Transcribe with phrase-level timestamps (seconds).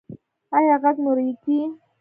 [0.57, 1.59] ایا غږ مو ریږدي؟